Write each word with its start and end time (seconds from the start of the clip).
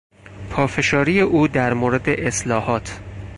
پافشاری 0.51 1.21
او 1.21 1.47
در 1.47 1.73
مورد 1.73 2.09
اصلاحات 2.09 2.99